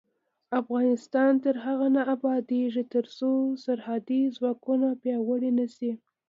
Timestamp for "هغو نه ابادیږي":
1.65-2.83